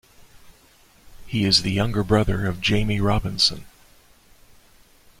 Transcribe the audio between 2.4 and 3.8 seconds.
of Jamie Robinson.